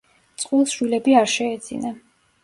წყვილს 0.43 0.71
შვილები 0.77 1.13
არ 1.19 1.29
შეეძინა. 1.33 1.93